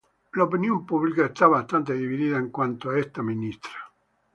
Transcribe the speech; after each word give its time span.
La 0.33 0.45
opinión 0.45 0.83
pública 0.83 1.27
está 1.27 1.45
bastante 1.45 1.93
dividida 1.93 2.39
en 2.39 2.49
cuanto 2.49 2.89
a 2.89 2.97
esta 2.97 3.21
ministra. 3.21 3.75